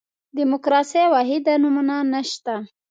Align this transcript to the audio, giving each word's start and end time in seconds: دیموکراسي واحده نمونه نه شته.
دیموکراسي 0.37 1.03
واحده 1.13 1.53
نمونه 1.63 1.95
نه 2.11 2.21
شته. 2.31 2.55